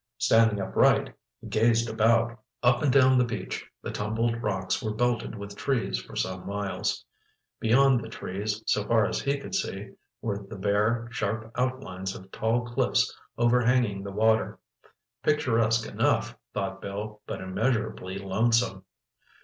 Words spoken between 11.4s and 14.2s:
outlines of tall cliffs overhanging the